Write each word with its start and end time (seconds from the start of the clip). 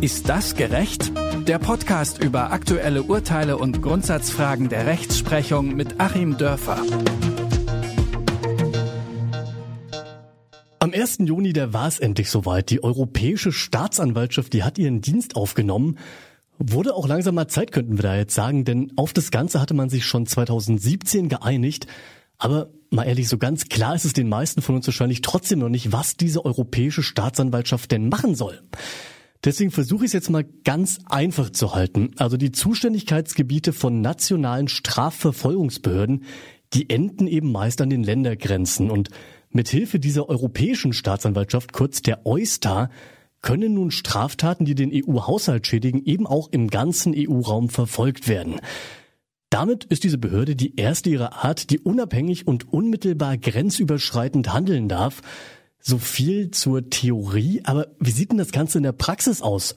Ist 0.00 0.28
das 0.28 0.56
gerecht? 0.56 1.12
Der 1.46 1.58
Podcast 1.58 2.22
über 2.22 2.50
aktuelle 2.50 3.04
Urteile 3.04 3.56
und 3.56 3.82
Grundsatzfragen 3.82 4.68
der 4.68 4.86
Rechtsprechung 4.86 5.76
mit 5.76 6.00
Achim 6.00 6.36
Dörfer. 6.38 6.82
Am 10.80 10.92
1. 10.92 11.18
Juni, 11.20 11.52
da 11.52 11.72
war 11.72 11.86
es 11.86 12.00
endlich 12.00 12.28
soweit. 12.30 12.70
Die 12.70 12.82
Europäische 12.82 13.52
Staatsanwaltschaft, 13.52 14.52
die 14.52 14.64
hat 14.64 14.78
ihren 14.78 15.00
Dienst 15.00 15.36
aufgenommen. 15.36 15.98
Wurde 16.58 16.94
auch 16.94 17.06
langsam 17.06 17.36
mal 17.36 17.46
Zeit, 17.46 17.70
könnten 17.70 17.96
wir 17.96 18.02
da 18.02 18.16
jetzt 18.16 18.34
sagen, 18.34 18.64
denn 18.64 18.92
auf 18.96 19.12
das 19.12 19.30
Ganze 19.30 19.60
hatte 19.60 19.74
man 19.74 19.88
sich 19.88 20.04
schon 20.04 20.26
2017 20.26 21.28
geeinigt. 21.28 21.86
Aber 22.42 22.70
mal 22.90 23.04
ehrlich, 23.04 23.28
so 23.28 23.38
ganz 23.38 23.68
klar 23.68 23.94
ist 23.94 24.04
es 24.04 24.14
den 24.14 24.28
meisten 24.28 24.62
von 24.62 24.74
uns 24.74 24.88
wahrscheinlich 24.88 25.20
trotzdem 25.20 25.60
noch 25.60 25.68
nicht, 25.68 25.92
was 25.92 26.16
diese 26.16 26.44
Europäische 26.44 27.04
Staatsanwaltschaft 27.04 27.92
denn 27.92 28.08
machen 28.08 28.34
soll. 28.34 28.60
Deswegen 29.44 29.70
versuche 29.70 30.04
ich 30.04 30.08
es 30.08 30.12
jetzt 30.12 30.28
mal 30.28 30.44
ganz 30.64 30.98
einfach 31.06 31.50
zu 31.50 31.72
halten. 31.72 32.10
Also 32.16 32.36
die 32.36 32.50
Zuständigkeitsgebiete 32.50 33.72
von 33.72 34.00
nationalen 34.00 34.66
Strafverfolgungsbehörden, 34.66 36.24
die 36.72 36.90
enden 36.90 37.28
eben 37.28 37.52
meist 37.52 37.80
an 37.80 37.90
den 37.90 38.02
Ländergrenzen. 38.02 38.90
Und 38.90 39.10
mit 39.50 39.68
Hilfe 39.68 40.00
dieser 40.00 40.28
Europäischen 40.28 40.92
Staatsanwaltschaft, 40.92 41.72
kurz 41.72 42.02
der 42.02 42.26
EUSTA, 42.26 42.90
können 43.40 43.74
nun 43.74 43.92
Straftaten, 43.92 44.64
die 44.64 44.74
den 44.74 44.90
EU-Haushalt 44.92 45.68
schädigen, 45.68 46.04
eben 46.04 46.26
auch 46.26 46.48
im 46.50 46.70
ganzen 46.70 47.14
EU-Raum 47.16 47.68
verfolgt 47.68 48.26
werden. 48.26 48.60
Damit 49.52 49.84
ist 49.84 50.02
diese 50.02 50.16
Behörde 50.16 50.56
die 50.56 50.76
erste 50.76 51.10
ihrer 51.10 51.44
Art, 51.44 51.68
die 51.68 51.78
unabhängig 51.78 52.46
und 52.46 52.72
unmittelbar 52.72 53.36
grenzüberschreitend 53.36 54.50
handeln 54.50 54.88
darf. 54.88 55.20
So 55.78 55.98
viel 55.98 56.50
zur 56.52 56.88
Theorie, 56.88 57.60
aber 57.64 57.88
wie 58.00 58.12
sieht 58.12 58.30
denn 58.30 58.38
das 58.38 58.52
Ganze 58.52 58.78
in 58.78 58.84
der 58.84 58.92
Praxis 58.92 59.42
aus? 59.42 59.76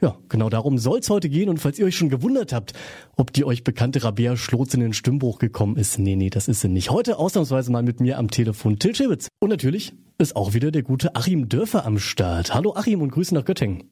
Ja, 0.00 0.16
genau 0.28 0.48
darum 0.50 0.78
soll's 0.78 1.10
heute 1.10 1.28
gehen 1.28 1.48
und 1.48 1.58
falls 1.58 1.80
ihr 1.80 1.86
euch 1.86 1.96
schon 1.96 2.10
gewundert 2.10 2.52
habt, 2.52 2.74
ob 3.16 3.32
die 3.32 3.44
euch 3.44 3.64
bekannte 3.64 4.04
Rabea 4.04 4.36
Schlotz 4.36 4.74
in 4.74 4.80
den 4.80 4.92
Stimmbruch 4.92 5.40
gekommen 5.40 5.76
ist, 5.76 5.98
nee, 5.98 6.14
nee, 6.14 6.30
das 6.30 6.46
ist 6.46 6.60
sie 6.60 6.68
nicht. 6.68 6.90
Heute 6.90 7.18
ausnahmsweise 7.18 7.72
mal 7.72 7.82
mit 7.82 7.98
mir 7.98 8.18
am 8.18 8.30
Telefon 8.30 8.78
Till 8.78 8.94
Schibitz. 8.94 9.26
Und 9.40 9.48
natürlich 9.48 9.94
ist 10.18 10.36
auch 10.36 10.54
wieder 10.54 10.70
der 10.70 10.84
gute 10.84 11.16
Achim 11.16 11.48
Dörfer 11.48 11.84
am 11.84 11.98
Start. 11.98 12.54
Hallo 12.54 12.76
Achim 12.76 13.02
und 13.02 13.10
Grüße 13.10 13.34
nach 13.34 13.44
Göttingen. 13.44 13.90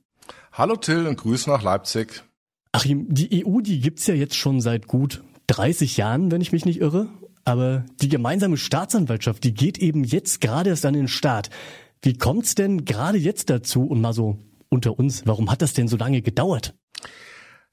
Hallo 0.53 0.77
Till 0.77 1.05
und 1.09 1.17
Grüße 1.17 1.51
nach 1.51 1.63
Leipzig. 1.63 2.23
Achim, 2.77 3.07
die 3.09 3.47
EU, 3.47 3.63
die 3.63 3.81
gibt's 3.81 4.07
ja 4.07 4.13
jetzt 4.13 4.35
schon 4.35 4.61
seit 4.61 4.87
gut 4.87 5.25
30 5.47 5.97
Jahren, 5.97 6.31
wenn 6.31 6.43
ich 6.43 6.53
mich 6.53 6.67
nicht 6.67 6.81
irre. 6.81 7.09
Aber 7.43 7.87
die 8.03 8.11
gemeinsame 8.11 8.59
Staatsanwaltschaft, 8.59 9.45
die 9.45 9.55
geht 9.55 9.79
eben 9.79 10.05
jetzt 10.05 10.43
gerade 10.43 10.69
erst 10.69 10.85
an 10.85 10.93
den 10.93 11.09
Start. 11.09 11.49
Wie 12.03 12.19
kommt's 12.19 12.55
denn 12.55 12.85
gerade 12.85 13.17
jetzt 13.17 13.49
dazu 13.49 13.85
und 13.87 14.03
mal 14.03 14.13
so 14.13 14.39
unter 14.69 14.99
uns, 14.99 15.23
warum 15.25 15.51
hat 15.51 15.63
das 15.63 15.73
denn 15.73 15.89
so 15.89 15.97
lange 15.97 16.21
gedauert? 16.21 16.75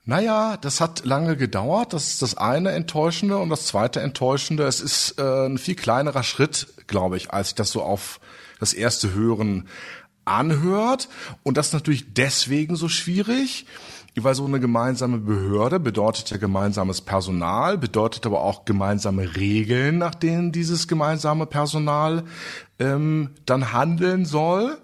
Naja, 0.06 0.56
das 0.56 0.80
hat 0.80 1.04
lange 1.04 1.36
gedauert. 1.36 1.92
Das 1.92 2.08
ist 2.08 2.22
das 2.22 2.38
eine 2.38 2.72
Enttäuschende. 2.72 3.38
Und 3.40 3.50
das 3.50 3.66
zweite 3.66 4.00
Enttäuschende, 4.00 4.64
es 4.64 4.80
ist 4.80 5.16
äh, 5.18 5.48
ein 5.48 5.58
viel 5.58 5.76
kleinerer 5.76 6.24
Schritt, 6.24 6.88
glaube 6.88 7.18
ich, 7.18 7.32
als 7.32 7.50
ich 7.50 7.56
das 7.56 7.72
so 7.72 7.82
auf 7.82 8.22
das 8.62 8.74
erste 8.74 9.14
Hören 9.14 9.68
anhört. 10.24 11.10
Und 11.44 11.58
das 11.58 11.68
ist 11.68 11.74
natürlich 11.74 12.14
deswegen 12.14 12.78
so 12.78 12.88
schwierig, 12.88 13.66
weil 14.16 14.36
so 14.36 14.46
eine 14.46 14.60
gemeinsame 14.60 15.18
Behörde 15.18 15.80
bedeutet 15.80 16.30
ja 16.30 16.38
gemeinsames 16.38 17.02
Personal, 17.02 17.78
bedeutet 17.78 18.26
aber 18.26 18.42
auch 18.42 18.66
gemeinsame 18.66 19.36
Regeln, 19.36 19.98
nach 19.98 20.14
denen 20.14 20.52
dieses 20.52 20.88
gemeinsame 20.88 21.48
Personal 21.48 22.24
ähm, 22.78 23.32
dann 23.46 23.74
handeln 23.74 24.26
soll. 24.26 24.78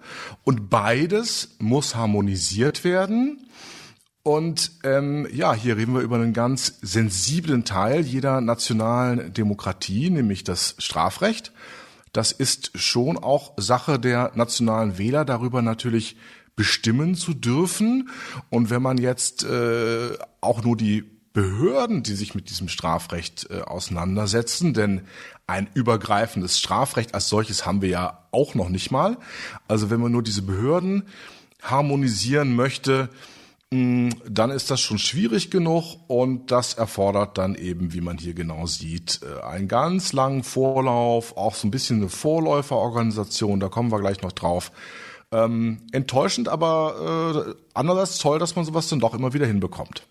Und 0.43 0.69
beides 0.69 1.55
muss 1.59 1.95
harmonisiert 1.95 2.83
werden. 2.83 3.45
Und 4.23 4.71
ähm, 4.83 5.27
ja, 5.31 5.53
hier 5.53 5.77
reden 5.77 5.93
wir 5.93 6.01
über 6.01 6.15
einen 6.15 6.33
ganz 6.33 6.79
sensiblen 6.81 7.65
Teil 7.65 8.01
jeder 8.01 8.41
nationalen 8.41 9.33
Demokratie, 9.33 10.09
nämlich 10.09 10.43
das 10.43 10.75
Strafrecht. 10.79 11.51
Das 12.13 12.31
ist 12.31 12.71
schon 12.77 13.17
auch 13.17 13.53
Sache 13.57 13.99
der 13.99 14.31
nationalen 14.33 14.97
Wähler, 14.97 15.25
darüber 15.25 15.61
natürlich 15.61 16.17
bestimmen 16.59 17.15
zu 17.15 17.33
dürfen. 17.33 18.09
Und 18.49 18.69
wenn 18.69 18.81
man 18.81 18.97
jetzt 18.97 19.45
äh, 19.45 20.17
auch 20.41 20.61
nur 20.61 20.75
die 20.75 21.05
Behörden, 21.31 22.03
die 22.03 22.15
sich 22.15 22.35
mit 22.35 22.49
diesem 22.49 22.67
Strafrecht 22.67 23.47
äh, 23.49 23.61
auseinandersetzen, 23.61 24.73
denn 24.73 25.03
ein 25.47 25.69
übergreifendes 25.73 26.59
Strafrecht 26.59 27.15
als 27.15 27.29
solches 27.29 27.65
haben 27.65 27.81
wir 27.81 27.87
ja 27.87 28.27
auch 28.31 28.55
noch 28.55 28.67
nicht 28.67 28.91
mal. 28.91 29.15
Also 29.69 29.89
wenn 29.89 30.01
man 30.01 30.11
nur 30.11 30.21
diese 30.21 30.41
Behörden 30.41 31.03
harmonisieren 31.61 32.57
möchte, 32.57 33.07
mh, 33.71 34.15
dann 34.29 34.51
ist 34.51 34.69
das 34.69 34.81
schon 34.81 34.99
schwierig 34.99 35.51
genug 35.51 35.95
und 36.09 36.51
das 36.51 36.73
erfordert 36.73 37.37
dann 37.37 37.55
eben, 37.55 37.93
wie 37.93 38.01
man 38.01 38.17
hier 38.17 38.33
genau 38.33 38.65
sieht, 38.65 39.21
äh, 39.23 39.45
einen 39.45 39.69
ganz 39.69 40.11
langen 40.11 40.43
Vorlauf, 40.43 41.37
auch 41.37 41.55
so 41.55 41.69
ein 41.69 41.71
bisschen 41.71 41.99
eine 41.99 42.09
Vorläuferorganisation, 42.09 43.61
da 43.61 43.69
kommen 43.69 43.93
wir 43.93 44.01
gleich 44.01 44.21
noch 44.21 44.33
drauf. 44.33 44.73
Ähm, 45.31 45.81
enttäuschend, 45.91 46.47
aber 46.47 47.45
äh, 47.47 47.61
andererseits 47.73 48.17
toll, 48.17 48.39
dass 48.39 48.55
man 48.55 48.65
sowas 48.65 48.89
dann 48.89 48.99
doch 48.99 49.13
immer 49.13 49.33
wieder 49.33 49.45
hinbekommt. 49.45 50.07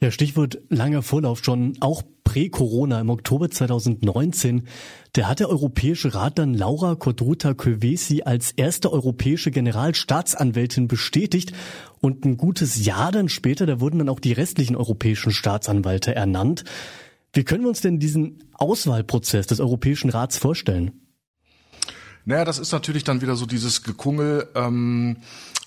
Ja, 0.00 0.10
Stichwort 0.10 0.58
langer 0.68 1.02
Vorlauf 1.02 1.42
schon, 1.42 1.78
auch 1.80 2.02
prä-Corona 2.24 3.00
im 3.00 3.08
Oktober 3.08 3.50
2019, 3.50 4.66
der 5.14 5.26
hat 5.26 5.40
der 5.40 5.48
Europäische 5.48 6.14
Rat 6.14 6.38
dann 6.38 6.52
Laura 6.52 6.96
Codruta 6.96 7.54
Kövesi 7.54 8.22
als 8.22 8.52
erste 8.52 8.92
europäische 8.92 9.50
Generalstaatsanwältin 9.50 10.86
bestätigt 10.86 11.54
und 12.00 12.26
ein 12.26 12.36
gutes 12.36 12.84
Jahr 12.84 13.10
dann 13.10 13.30
später, 13.30 13.64
da 13.64 13.80
wurden 13.80 13.98
dann 13.98 14.10
auch 14.10 14.20
die 14.20 14.32
restlichen 14.32 14.76
europäischen 14.76 15.32
Staatsanwälte 15.32 16.14
ernannt. 16.14 16.64
Wie 17.32 17.44
können 17.44 17.64
wir 17.64 17.68
uns 17.70 17.80
denn 17.80 17.98
diesen 17.98 18.44
Auswahlprozess 18.52 19.46
des 19.46 19.60
Europäischen 19.60 20.10
Rats 20.10 20.36
vorstellen? 20.36 21.05
Naja, 22.26 22.44
das 22.44 22.58
ist 22.58 22.72
natürlich 22.72 23.04
dann 23.04 23.22
wieder 23.22 23.36
so 23.36 23.46
dieses 23.46 23.84
Gekungel, 23.84 24.48
ähm, 24.56 25.18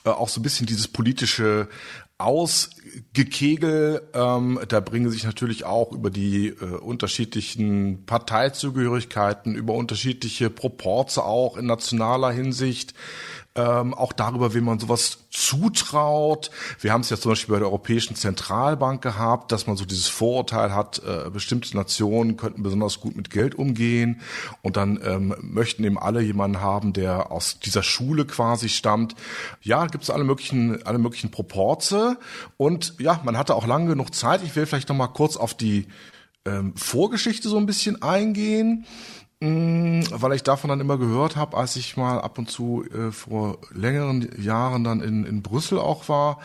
äh, 0.04 0.10
auch 0.10 0.28
so 0.28 0.42
ein 0.42 0.44
bisschen 0.44 0.68
dieses 0.68 0.90
politische 0.90 1.70
Ausgekegel. 2.18 4.10
Ähm, 4.14 4.60
da 4.68 4.82
bringen 4.82 5.10
sich 5.10 5.24
natürlich 5.24 5.64
auch 5.64 5.94
über 5.94 6.10
die 6.10 6.50
äh, 6.50 6.66
unterschiedlichen 6.66 8.06
Parteizugehörigkeiten, 8.06 9.56
über 9.56 9.74
unterschiedliche 9.74 10.50
Proporze 10.50 11.24
auch 11.24 11.56
in 11.56 11.66
nationaler 11.66 12.32
Hinsicht 12.32 12.94
ähm, 13.56 13.94
auch 13.94 14.14
darüber, 14.14 14.54
wem 14.54 14.66
man 14.66 14.80
sowas 14.80 15.26
zutraut. 15.32 16.52
Wir 16.80 16.94
haben 16.94 17.02
es 17.02 17.10
ja 17.10 17.18
zum 17.18 17.32
Beispiel 17.32 17.54
bei 17.54 17.60
der 17.60 17.68
Europäischen 17.68 18.16
Zentralbank 18.16 19.02
gehabt, 19.02 19.52
dass 19.52 19.68
man 19.68 19.76
so 19.76 19.86
dieses 19.86 20.08
Vorurteil 20.08 20.74
hat, 20.74 21.02
äh, 21.06 21.30
bestimmte 21.30 21.76
Nationen 21.76 22.38
könnten 22.38 22.64
besonders 22.64 23.00
gut 23.00 23.16
mit 23.16 23.30
Geld 23.30 23.56
umgehen 23.56 24.22
und 24.62 24.78
dann 24.78 25.00
ähm, 25.04 25.36
möchten 25.42 25.84
eben 25.84 25.98
alle 25.98 26.22
jemanden 26.22 26.62
haben, 26.62 26.94
der 26.94 27.32
aus 27.32 27.60
dieser 27.60 27.84
Schule 27.84 28.26
quasi 28.26 28.70
stammt. 28.70 29.16
Ja, 29.62 29.86
gibt 29.88 30.04
es 30.04 30.10
alle 30.10 30.24
möglichen, 30.24 30.86
alle 30.86 31.00
möglichen 31.00 31.32
Proporze 31.32 32.18
und 32.58 32.96
ja, 33.00 33.20
man 33.24 33.38
hatte 33.38 33.56
auch 33.56 33.68
lange 33.68 33.90
genug 33.90 34.14
Zeit. 34.14 34.44
Ich 34.44 34.56
will 34.56 34.66
vielleicht 34.66 34.90
noch 34.90 34.96
mal 34.96 35.08
kurz 35.08 35.38
auf 35.38 35.54
die 35.54 35.88
ähm, 36.46 36.74
Vorgeschichte 36.76 37.50
so 37.50 37.58
ein 37.58 37.66
bisschen 37.66 38.02
eingehen. 38.02 38.86
Mm, 39.42 40.02
weil 40.12 40.34
ich 40.34 40.44
davon 40.44 40.70
dann 40.70 40.82
immer 40.82 40.98
gehört 40.98 41.38
habe, 41.38 41.56
als 41.56 41.78
ich 41.78 41.96
mal 41.96 42.20
ab 42.20 42.38
und 42.38 42.50
zu 42.50 42.84
äh, 42.92 43.12
vor 43.12 43.60
längeren 43.72 44.30
Jahren 44.42 44.84
dann 44.84 45.02
in, 45.02 45.24
in 45.26 45.42
Brüssel 45.42 45.80
auch 45.80 46.10
war. 46.10 46.40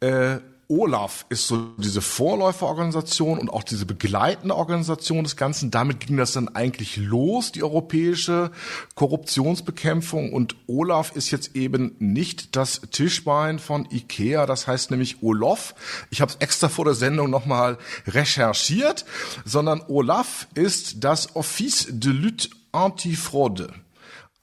Äh, 0.00 0.38
Olaf 0.70 1.26
ist 1.30 1.48
so 1.48 1.72
diese 1.78 2.00
Vorläuferorganisation 2.00 3.40
und 3.40 3.50
auch 3.50 3.64
diese 3.64 3.86
begleitende 3.86 4.54
Organisation 4.54 5.24
des 5.24 5.36
Ganzen. 5.36 5.72
Damit 5.72 5.98
ging 5.98 6.16
das 6.16 6.32
dann 6.32 6.54
eigentlich 6.54 6.96
los, 6.96 7.50
die 7.50 7.64
europäische 7.64 8.52
Korruptionsbekämpfung. 8.94 10.32
Und 10.32 10.54
Olaf 10.68 11.16
ist 11.16 11.32
jetzt 11.32 11.56
eben 11.56 11.96
nicht 11.98 12.54
das 12.54 12.82
Tischbein 12.92 13.58
von 13.58 13.88
Ikea, 13.90 14.46
das 14.46 14.68
heißt 14.68 14.92
nämlich 14.92 15.24
Olaf. 15.24 15.74
Ich 16.10 16.20
habe 16.20 16.30
es 16.30 16.36
extra 16.36 16.68
vor 16.68 16.84
der 16.84 16.94
Sendung 16.94 17.30
nochmal 17.30 17.76
recherchiert, 18.06 19.04
sondern 19.44 19.82
Olaf 19.88 20.46
ist 20.54 21.02
das 21.02 21.34
Office 21.34 21.88
de 21.90 22.12
lutte 22.12 22.48
antifraude. 22.70 23.74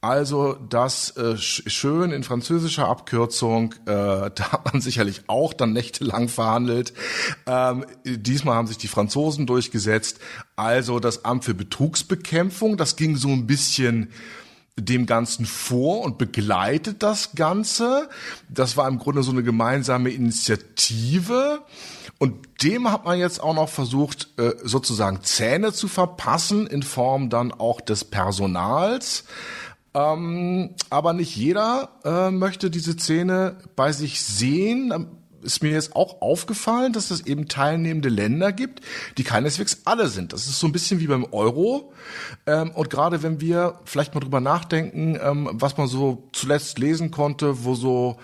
Also 0.00 0.54
das 0.54 1.16
äh, 1.16 1.36
schön 1.36 2.12
in 2.12 2.22
französischer 2.22 2.86
Abkürzung, 2.86 3.74
äh, 3.86 3.86
da 4.34 4.52
hat 4.52 4.72
man 4.72 4.80
sicherlich 4.80 5.22
auch 5.26 5.52
dann 5.52 5.72
nächtelang 5.72 6.28
verhandelt. 6.28 6.92
Ähm, 7.46 7.84
diesmal 8.04 8.54
haben 8.54 8.68
sich 8.68 8.78
die 8.78 8.86
Franzosen 8.86 9.46
durchgesetzt. 9.46 10.20
Also 10.54 11.00
das 11.00 11.24
Amt 11.24 11.44
für 11.44 11.54
Betrugsbekämpfung, 11.54 12.76
das 12.76 12.94
ging 12.94 13.16
so 13.16 13.28
ein 13.28 13.48
bisschen 13.48 14.10
dem 14.76 15.06
Ganzen 15.06 15.46
vor 15.46 16.02
und 16.02 16.18
begleitet 16.18 17.02
das 17.02 17.32
Ganze. 17.34 18.08
Das 18.48 18.76
war 18.76 18.86
im 18.86 19.00
Grunde 19.00 19.24
so 19.24 19.32
eine 19.32 19.42
gemeinsame 19.42 20.10
Initiative. 20.10 21.62
Und 22.18 22.62
dem 22.62 22.90
hat 22.90 23.04
man 23.04 23.18
jetzt 23.18 23.40
auch 23.40 23.54
noch 23.54 23.68
versucht, 23.68 24.28
äh, 24.38 24.52
sozusagen 24.62 25.22
Zähne 25.22 25.72
zu 25.72 25.88
verpassen 25.88 26.68
in 26.68 26.84
Form 26.84 27.30
dann 27.30 27.52
auch 27.52 27.80
des 27.80 28.04
Personals. 28.04 29.24
Ähm, 29.94 30.74
aber 30.90 31.12
nicht 31.12 31.34
jeder 31.36 31.90
äh, 32.04 32.30
möchte 32.30 32.70
diese 32.70 32.96
Zähne 32.96 33.58
bei 33.74 33.92
sich 33.92 34.20
sehen 34.20 34.92
ist 35.42 35.62
mir 35.62 35.70
jetzt 35.70 35.94
auch 35.94 36.20
aufgefallen, 36.20 36.92
dass 36.92 37.10
es 37.10 37.26
eben 37.26 37.48
teilnehmende 37.48 38.08
Länder 38.08 38.52
gibt, 38.52 38.80
die 39.16 39.24
keineswegs 39.24 39.82
alle 39.84 40.08
sind. 40.08 40.32
Das 40.32 40.46
ist 40.46 40.58
so 40.58 40.66
ein 40.66 40.72
bisschen 40.72 41.00
wie 41.00 41.06
beim 41.06 41.26
Euro. 41.32 41.92
Ähm, 42.46 42.70
und 42.72 42.90
gerade 42.90 43.22
wenn 43.22 43.40
wir 43.40 43.80
vielleicht 43.84 44.14
mal 44.14 44.20
drüber 44.20 44.40
nachdenken, 44.40 45.18
ähm, 45.20 45.48
was 45.52 45.76
man 45.76 45.88
so 45.88 46.28
zuletzt 46.32 46.78
lesen 46.78 47.10
konnte, 47.10 47.64
wo 47.64 47.74
so 47.74 48.16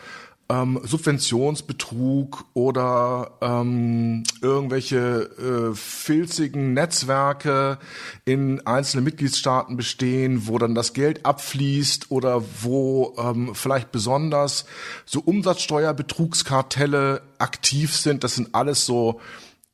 ähm, 0.49 0.81
Subventionsbetrug 0.83 2.45
oder 2.53 3.39
ähm, 3.41 4.25
irgendwelche 4.43 5.73
äh, 5.73 5.75
filzigen 5.75 6.75
Netzwerke 6.75 7.79
in 8.25 8.65
einzelnen 8.67 9.05
Mitgliedstaaten 9.05 9.77
bestehen, 9.77 10.47
wo 10.47 10.59
dann 10.59 10.75
das 10.75 10.93
Geld 10.93 11.25
abfließt 11.25 12.11
oder 12.11 12.43
wo 12.63 13.15
ähm, 13.19 13.55
vielleicht 13.55 13.91
besonders 13.91 14.67
so 15.07 15.21
Umsatzsteuerbetrugskartelle 15.21 17.23
aktiv 17.39 17.97
sind. 17.97 18.23
Das 18.23 18.35
sind 18.35 18.55
alles 18.55 18.85
so 18.85 19.21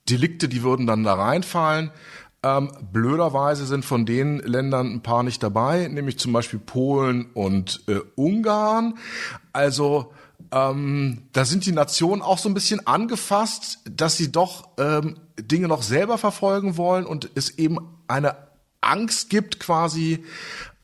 Delikte, 0.09 0.49
die 0.49 0.63
würden 0.63 0.87
dann 0.87 1.03
da 1.03 1.15
reinfallen. 1.15 1.91
Ähm, 2.43 2.73
blöderweise 2.93 3.67
sind 3.67 3.85
von 3.85 4.07
den 4.07 4.39
Ländern 4.39 4.95
ein 4.95 5.03
paar 5.03 5.23
nicht 5.23 5.43
dabei, 5.43 5.89
nämlich 5.89 6.19
zum 6.19 6.33
Beispiel 6.33 6.59
Polen 6.59 7.27
und 7.35 7.83
äh, 7.87 8.01
Ungarn. 8.15 8.95
Also 9.53 10.13
ähm, 10.53 11.29
da 11.33 11.45
sind 11.45 11.67
die 11.67 11.73
Nationen 11.73 12.23
auch 12.23 12.39
so 12.39 12.49
ein 12.49 12.55
bisschen 12.55 12.87
angefasst, 12.87 13.79
dass 13.85 14.17
sie 14.17 14.33
doch 14.33 14.69
ähm, 14.79 15.19
Dinge 15.39 15.69
noch 15.69 15.83
selber 15.83 16.19
verfolgen 16.19 16.77
wollen 16.77 17.07
und 17.07 17.31
es 17.35 17.51
eben 17.59 17.79
eine 18.09 18.37
Angst 18.81 19.31
gibt 19.31 19.61
quasi 19.61 20.25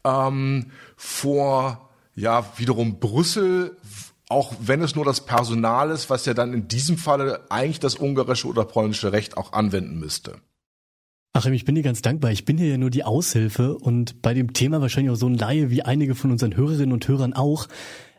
ähm, 0.05 0.71
vor 0.97 1.91
ja 2.15 2.45
wiederum 2.57 3.01
Brüssel, 3.01 3.77
auch 4.29 4.55
wenn 4.61 4.83
es 4.83 4.95
nur 4.95 5.05
das 5.05 5.25
Personal 5.25 5.91
ist, 5.91 6.11
was 6.11 6.27
ja 6.27 6.35
dann 6.35 6.53
in 6.53 6.69
diesem 6.69 6.97
Falle 6.97 7.45
eigentlich 7.51 7.81
das 7.81 7.97
ungarische 7.97 8.49
oder 8.49 8.65
polnische 8.65 9.13
Recht 9.13 9.37
auch 9.37 9.53
anwenden 9.53 9.99
müsste. 9.99 10.41
Achim, 11.33 11.53
ich 11.53 11.67
bin 11.67 11.75
dir 11.75 11.83
ganz 11.83 12.01
dankbar. 12.01 12.31
Ich 12.31 12.47
bin 12.47 12.57
hier 12.57 12.69
ja 12.69 12.79
nur 12.79 12.89
die 12.89 13.05
Aushilfe 13.05 13.77
und 13.77 14.23
bei 14.23 14.33
dem 14.33 14.55
Thema 14.55 14.81
wahrscheinlich 14.81 15.13
auch 15.13 15.19
so 15.19 15.27
ein 15.27 15.37
Laie 15.37 15.71
wie 15.71 15.83
einige 15.83 16.15
von 16.15 16.31
unseren 16.31 16.57
Hörerinnen 16.57 16.95
und 16.95 17.07
Hörern 17.07 17.35
auch. 17.35 17.69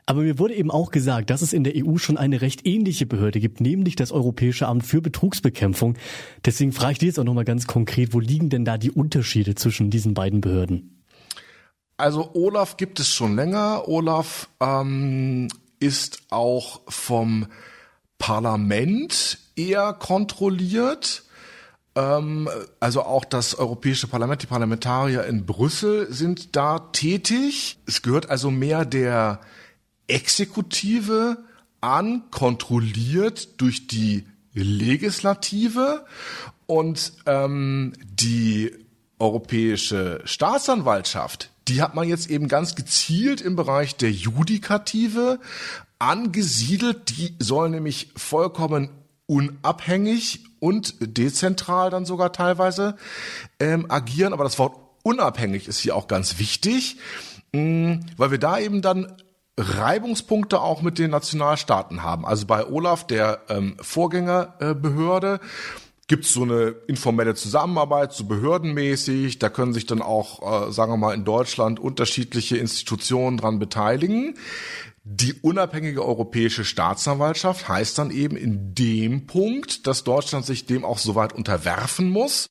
Aber 0.10 0.22
mir 0.22 0.40
wurde 0.40 0.56
eben 0.56 0.72
auch 0.72 0.92
gesagt, 0.92 1.30
dass 1.30 1.42
es 1.42 1.52
in 1.52 1.66
der 1.66 1.74
EU 1.76 1.98
schon 1.98 2.18
eine 2.18 2.40
recht 2.40 2.66
ähnliche 2.66 3.06
Behörde 3.06 3.42
gibt, 3.42 3.60
nämlich 3.60 3.98
das 3.98 4.14
Europäische 4.14 4.66
Amt 4.66 4.86
für 4.86 5.02
Betrugsbekämpfung. 5.02 5.98
Deswegen 6.46 6.72
frage 6.72 6.94
ich 6.94 7.00
dich 7.00 7.08
jetzt 7.08 7.20
auch 7.20 7.26
nochmal 7.26 7.44
ganz 7.44 7.68
konkret, 7.68 8.14
wo 8.14 8.22
liegen 8.22 8.50
denn 8.50 8.64
da 8.64 8.78
die 8.78 8.90
Unterschiede 8.90 9.56
zwischen 9.56 9.90
diesen 9.90 10.14
beiden 10.14 10.40
Behörden? 10.40 11.04
Also 11.98 12.32
Olaf 12.36 12.78
gibt 12.78 13.02
es 13.02 13.14
schon 13.14 13.36
länger. 13.36 13.90
Olaf 13.90 14.48
ähm, 14.62 15.50
ist 15.82 16.22
auch 16.30 16.82
vom 16.88 17.48
Parlament 18.18 19.40
eher 19.58 19.92
kontrolliert. 19.92 21.24
Ähm, 21.96 22.48
also 22.80 23.02
auch 23.02 23.26
das 23.26 23.56
Europäische 23.56 24.08
Parlament, 24.08 24.42
die 24.42 24.48
Parlamentarier 24.48 25.26
in 25.26 25.46
Brüssel 25.46 26.08
sind 26.14 26.56
da 26.56 26.80
tätig. 26.80 27.80
Es 27.86 28.02
gehört 28.02 28.30
also 28.30 28.52
mehr 28.52 28.86
der 28.86 29.42
Exekutive 30.08 31.38
an, 31.82 32.24
kontrolliert 32.32 33.62
durch 33.62 33.88
die 33.88 34.26
Legislative 34.54 36.06
und 36.66 37.14
ähm, 37.26 37.94
die 38.04 38.72
Europäische 39.20 40.22
Staatsanwaltschaft, 40.26 41.52
die 41.68 41.82
hat 41.82 41.96
man 41.96 42.08
jetzt 42.08 42.30
eben 42.30 42.48
ganz 42.48 42.76
gezielt 42.76 43.42
im 43.42 43.56
Bereich 43.56 43.96
der 43.96 44.12
Judikative 44.12 45.40
angesiedelt. 46.00 47.18
Die 47.18 47.36
soll 47.40 47.70
nämlich 47.70 48.12
vollkommen 48.16 48.90
unabhängig 49.26 50.44
und 50.60 50.96
dezentral 51.00 51.90
dann 51.90 52.06
sogar 52.06 52.32
teilweise 52.32 52.96
ähm, 53.60 53.86
agieren. 53.90 54.34
Aber 54.34 54.44
das 54.44 54.60
Wort 54.60 54.78
unabhängig 55.04 55.68
ist 55.68 55.80
hier 55.80 55.96
auch 55.96 56.08
ganz 56.08 56.40
wichtig, 56.40 56.98
mh, 57.54 57.62
mm, 57.62 58.06
weil 58.18 58.32
wir 58.32 58.38
da 58.38 58.60
eben 58.60 58.82
dann 58.82 59.14
Reibungspunkte 59.58 60.62
auch 60.62 60.82
mit 60.82 61.00
den 61.00 61.12
Nationalstaaten 61.12 62.04
haben. 62.04 62.26
Also 62.26 62.46
bei 62.46 62.68
Olaf, 62.68 63.08
der 63.08 63.40
ähm, 63.50 63.78
Vorgängerbehörde, 63.82 65.40
gibt 66.08 66.26
es 66.26 66.34
so 66.34 66.44
eine 66.44 66.76
informelle 66.88 67.34
Zusammenarbeit, 67.36 68.12
so 68.14 68.26
behördenmäßig. 68.26 69.40
Da 69.40 69.50
können 69.50 69.74
sich 69.74 69.88
dann 69.88 70.02
auch, 70.02 70.68
äh, 70.68 70.72
sagen 70.72 70.94
wir 70.94 70.98
mal, 70.98 71.14
in 71.14 71.26
Deutschland 71.26 71.80
unterschiedliche 71.80 72.58
Institutionen 72.58 73.38
dran 73.38 73.60
beteiligen. 73.60 74.36
Die 75.04 75.34
unabhängige 75.34 76.04
europäische 76.06 76.66
Staatsanwaltschaft 76.66 77.68
heißt 77.68 77.98
dann 77.98 78.12
eben 78.12 78.38
in 78.38 78.76
dem 78.76 79.26
Punkt, 79.26 79.88
dass 79.88 80.04
Deutschland 80.04 80.46
sich 80.46 80.66
dem 80.66 80.86
auch 80.86 81.00
soweit 81.00 81.34
unterwerfen 81.34 82.10
muss, 82.10 82.48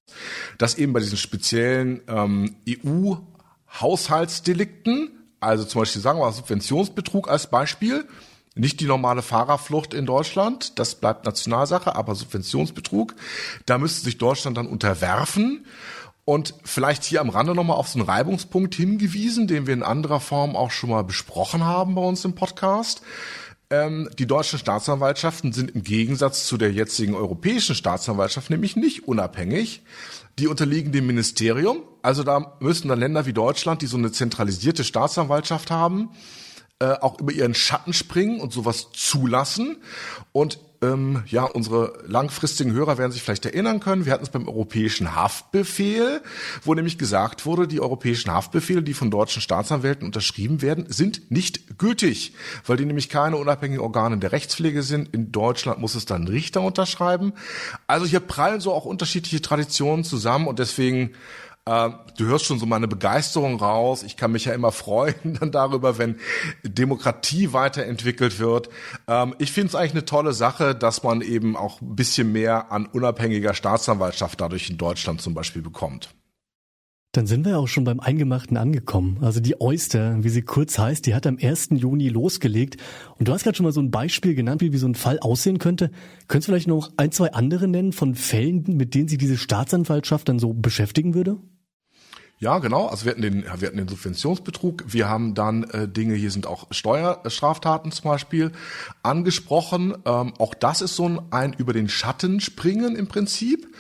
dass 0.59 0.77
eben 0.77 0.93
bei 0.93 1.01
diesen 1.01 1.19
speziellen 1.19 2.03
ähm, 2.09 2.57
EU-Haushaltsdelikten 2.69 5.16
also 5.41 5.65
zum 5.65 5.83
Beispiel 5.83 6.03
sagen 6.03 6.19
wir 6.19 6.25
mal 6.25 6.33
Subventionsbetrug 6.33 7.29
als 7.29 7.49
Beispiel. 7.49 8.07
Nicht 8.55 8.81
die 8.81 8.87
normale 8.87 9.21
Fahrerflucht 9.21 9.93
in 9.93 10.07
Deutschland, 10.07 10.79
das 10.79 10.95
bleibt 10.95 11.27
Nationalsache, 11.27 11.95
aber 11.95 12.15
Subventionsbetrug, 12.15 13.15
da 13.67 13.77
müsste 13.77 14.03
sich 14.03 14.17
Deutschland 14.17 14.57
dann 14.57 14.67
unterwerfen. 14.67 15.67
Und 16.25 16.55
vielleicht 16.65 17.05
hier 17.05 17.21
am 17.21 17.29
Rande 17.29 17.55
nochmal 17.55 17.77
auf 17.77 17.89
so 17.89 17.99
einen 17.99 18.09
Reibungspunkt 18.09 18.75
hingewiesen, 18.75 19.47
den 19.47 19.67
wir 19.67 19.75
in 19.75 19.85
anderer 19.85 20.21
Form 20.21 20.57
auch 20.57 20.73
schon 20.73 20.91
mal 20.91 21.05
besprochen 21.05 21.65
haben 21.65 21.95
bei 21.95 22.03
uns 22.03 22.25
im 22.25 22.35
Podcast. 22.35 23.03
Ähm, 23.69 24.09
die 24.17 24.27
deutschen 24.27 24.59
Staatsanwaltschaften 24.61 25.53
sind 25.53 25.73
im 25.73 25.83
Gegensatz 25.83 26.47
zu 26.47 26.57
der 26.57 26.73
jetzigen 26.73 27.15
europäischen 27.15 27.75
Staatsanwaltschaft 27.75 28.49
nämlich 28.49 28.77
nicht 28.77 29.09
unabhängig, 29.09 29.83
die 30.39 30.47
unterliegen 30.47 30.93
dem 30.93 31.07
Ministerium. 31.07 31.83
Also 32.03 32.23
da 32.23 32.57
müssen 32.61 32.89
dann 32.89 33.01
Länder 33.01 33.27
wie 33.27 33.33
Deutschland, 33.33 33.83
die 33.83 33.87
so 33.87 33.97
eine 33.97 34.13
zentralisierte 34.13 34.85
Staatsanwaltschaft 34.85 35.73
haben, 35.73 36.11
äh, 36.79 36.93
auch 36.93 37.19
über 37.21 37.33
ihren 37.33 37.55
Schatten 37.55 37.93
springen 37.93 38.41
und 38.41 38.53
sowas 38.53 38.89
zulassen. 38.93 39.79
Und 40.31 40.61
ähm, 40.83 41.23
ja, 41.27 41.45
unsere 41.45 41.99
langfristigen 42.07 42.73
Hörer 42.73 42.99
werden 42.99 43.13
sich 43.13 43.23
vielleicht 43.23 43.47
erinnern 43.47 43.81
können, 43.81 44.05
wir 44.05 44.13
hatten 44.13 44.25
es 44.25 44.31
beim 44.31 44.49
europäischen 44.49 45.15
Haftbefehl, 45.15 46.23
wo 46.65 46.75
nämlich 46.75 46.99
gesagt 46.99 47.47
wurde, 47.47 47.69
die 47.69 47.81
europäischen 47.81 48.33
Haftbefehle, 48.33 48.83
die 48.83 48.95
von 48.95 49.11
deutschen 49.11 49.43
Staatsanwälten 49.43 50.07
unterschrieben 50.07 50.63
werden, 50.63 50.87
sind 50.89 51.31
nicht 51.31 51.79
gültig, 51.79 52.35
weil 52.67 52.77
die 52.77 52.85
nämlich 52.85 53.09
keine 53.09 53.37
unabhängigen 53.37 53.83
Organe 53.83 54.19
der 54.19 54.33
Rechtspflege 54.33 54.83
sind. 54.83 55.13
In 55.15 55.33
Deutschland 55.33 55.81
muss 55.81 55.95
es 55.95 56.07
dann 56.07 56.29
Richter 56.29 56.63
unterschreiben. 56.63 57.33
Also 57.87 58.07
hier 58.07 58.21
prallen 58.21 58.61
so 58.61 58.73
auch 58.73 58.85
unterschiedliche 58.85 59.43
Traditionen 59.43 60.05
zusammen 60.05 60.47
und 60.47 60.59
deswegen 60.59 61.13
äh, 61.67 61.91
du 62.17 62.25
hörst 62.27 62.45
schon 62.45 62.59
so 62.59 62.67
meine 62.67 62.89
Begeisterung 62.89 63.57
raus. 63.57 64.03
Ich 64.03 64.17
kann 64.17 64.33
mich 64.33 64.47
ja 64.47 64.55
immer 64.55 64.73
freuen 64.77 65.39
dann 65.41 65.51
darüber, 65.51 65.99
wenn 65.99 66.17
Demokratie 66.63 67.53
weiterentwickelt 67.53 68.39
wird. 68.39 68.69
Ähm, 69.09 69.35
ich 69.39 69.53
finde 69.53 69.69
es 69.69 69.75
eigentlich 69.75 69.93
eine 69.93 70.05
tolle 70.05 70.33
Sache, 70.33 70.75
dass 70.75 71.03
man 71.03 71.21
eben 71.21 71.57
auch 71.57 71.81
ein 71.81 71.97
bisschen 71.97 72.33
mehr 72.33 72.73
an 72.73 72.87
unabhängiger 72.87 73.55
Staatsanwaltschaft 73.55 74.41
dadurch 74.41 74.71
in 74.71 74.79
Deutschland 74.79 75.21
zum 75.21 75.35
Beispiel 75.35 75.63
bekommt. 75.63 76.11
Dann 77.13 77.27
sind 77.27 77.47
wir 77.47 77.59
auch 77.59 77.67
schon 77.67 77.85
beim 77.85 77.99
Eingemachten 77.99 78.59
angekommen. 78.59 79.19
Also 79.23 79.41
die 79.41 79.59
Oyster, 79.59 80.23
wie 80.23 80.29
sie 80.29 80.43
kurz 80.43 80.79
heißt, 80.79 81.07
die 81.07 81.15
hat 81.15 81.27
am 81.27 81.39
1. 81.41 81.69
Juni 81.71 82.11
losgelegt. 82.11 82.77
Und 83.19 83.27
du 83.27 83.33
hast 83.33 83.43
gerade 83.43 83.57
schon 83.57 83.65
mal 83.65 83.73
so 83.73 83.81
ein 83.81 83.91
Beispiel 83.91 84.35
genannt, 84.35 84.61
wie, 84.61 84.75
wie 84.75 84.79
so 84.79 84.87
ein 84.87 84.95
Fall 84.95 85.19
aussehen 85.21 85.59
könnte. 85.59 85.91
Könntest 86.29 86.49
du 86.49 86.53
vielleicht 86.53 86.69
noch 86.69 86.93
ein, 86.99 87.13
zwei 87.13 87.33
andere 87.33 87.69
nennen 87.69 87.93
von 87.93 88.15
Fällen, 88.15 88.65
mit 88.77 88.95
denen 88.95 89.09
sich 89.09 89.17
diese 89.17 89.39
Staatsanwaltschaft 89.39 90.29
dann 90.29 90.39
so 90.39 90.53
beschäftigen 90.53 91.15
würde? 91.15 91.39
Ja, 92.39 92.59
genau. 92.59 92.87
Also 92.87 93.07
wir 93.07 93.13
hatten 93.13 93.23
den, 93.23 93.45
wir 93.45 93.51
hatten 93.51 93.79
den 93.79 93.89
Subventionsbetrug. 93.89 94.85
Wir 94.89 95.09
haben 95.09 95.35
dann 95.35 95.65
äh, 95.65 95.89
Dinge, 95.89 96.15
hier 96.15 96.31
sind 96.31 96.47
auch 96.47 96.67
Steuerstraftaten 96.71 97.93
zum 97.93 98.11
Beispiel 98.11 98.53
angesprochen. 99.03 99.97
Ähm, 100.05 100.35
auch 100.39 100.53
das 100.53 100.83
ist 100.83 100.97
so 100.97 101.09
ein, 101.09 101.21
ein 101.31 101.53
über 101.55 101.73
den 101.73 101.89
Schatten 101.89 102.41
springen 102.41 102.95
im 102.95 103.09
Prinzip, 103.09 103.75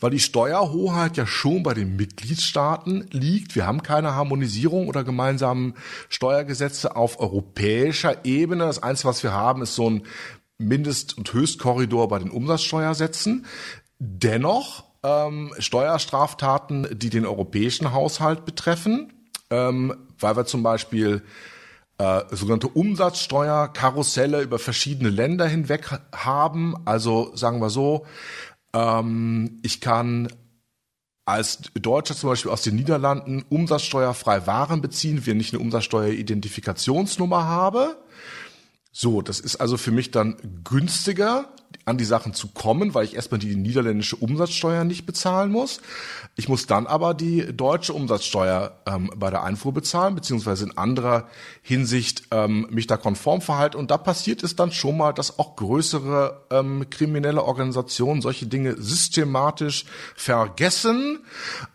weil 0.00 0.10
die 0.10 0.18
Steuerhoheit 0.18 1.18
ja 1.18 1.26
schon 1.26 1.62
bei 1.62 1.72
den 1.72 1.94
Mitgliedstaaten 1.94 3.06
liegt. 3.12 3.54
Wir 3.54 3.68
haben 3.68 3.84
keine 3.84 4.16
Harmonisierung 4.16 4.88
oder 4.88 5.04
gemeinsamen 5.04 5.74
Steuergesetze 6.08 6.96
auf 6.96 7.20
europäischer 7.20 8.24
Ebene. 8.24 8.64
Das 8.64 8.82
Einzige, 8.82 9.08
was 9.08 9.22
wir 9.22 9.32
haben, 9.32 9.62
ist 9.62 9.76
so 9.76 9.88
ein 9.88 10.02
Mindest- 10.58 11.16
und 11.16 11.32
Höchstkorridor 11.32 12.08
bei 12.08 12.18
den 12.18 12.30
Umsatzsteuersätzen. 12.30 13.46
Dennoch 14.00 14.89
ähm, 15.02 15.52
Steuerstraftaten, 15.58 16.98
die 16.98 17.10
den 17.10 17.26
europäischen 17.26 17.92
Haushalt 17.92 18.44
betreffen, 18.44 19.12
ähm, 19.50 19.94
weil 20.18 20.36
wir 20.36 20.46
zum 20.46 20.62
Beispiel 20.62 21.22
äh, 21.98 22.22
sogenannte 22.30 22.68
Umsatzsteuerkarusselle 22.68 24.42
über 24.42 24.58
verschiedene 24.58 25.10
Länder 25.10 25.46
hinweg 25.46 25.90
haben. 26.14 26.74
Also 26.84 27.30
sagen 27.34 27.60
wir 27.60 27.70
so, 27.70 28.06
ähm, 28.72 29.60
ich 29.62 29.80
kann 29.80 30.28
als 31.26 31.58
Deutscher 31.74 32.16
zum 32.16 32.30
Beispiel 32.30 32.50
aus 32.50 32.62
den 32.62 32.76
Niederlanden 32.76 33.44
umsatzsteuerfrei 33.48 34.46
Waren 34.46 34.80
beziehen, 34.80 35.26
wir 35.26 35.34
nicht 35.34 35.52
eine 35.52 35.62
Umsatzsteueridentifikationsnummer 35.62 37.44
habe. 37.44 38.02
So, 38.92 39.22
das 39.22 39.40
ist 39.40 39.56
also 39.56 39.76
für 39.76 39.92
mich 39.92 40.10
dann 40.10 40.36
günstiger, 40.64 41.48
an 41.84 41.98
die 41.98 42.04
Sachen 42.04 42.34
zu 42.34 42.48
kommen, 42.48 42.94
weil 42.94 43.04
ich 43.04 43.14
erstmal 43.14 43.38
die 43.40 43.56
niederländische 43.56 44.16
Umsatzsteuer 44.16 44.84
nicht 44.84 45.06
bezahlen 45.06 45.50
muss. 45.50 45.80
Ich 46.36 46.48
muss 46.48 46.66
dann 46.66 46.86
aber 46.86 47.14
die 47.14 47.56
deutsche 47.56 47.92
Umsatzsteuer 47.92 48.78
ähm, 48.86 49.10
bei 49.16 49.30
der 49.30 49.42
Einfuhr 49.44 49.72
bezahlen, 49.72 50.14
beziehungsweise 50.14 50.64
in 50.64 50.76
anderer 50.76 51.28
Hinsicht 51.62 52.24
ähm, 52.30 52.66
mich 52.70 52.86
da 52.86 52.96
konform 52.96 53.40
verhalten. 53.40 53.76
Und 53.76 53.90
da 53.90 53.98
passiert 53.98 54.42
es 54.42 54.56
dann 54.56 54.72
schon 54.72 54.96
mal, 54.96 55.12
dass 55.12 55.38
auch 55.38 55.56
größere 55.56 56.46
ähm, 56.50 56.88
kriminelle 56.90 57.42
Organisationen 57.42 58.20
solche 58.20 58.46
Dinge 58.46 58.76
systematisch 58.76 59.84
vergessen. 60.14 61.20